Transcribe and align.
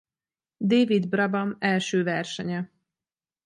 David 0.57 1.09
Brabham 1.11 1.55
első 1.59 2.03
versenye. 2.03 2.71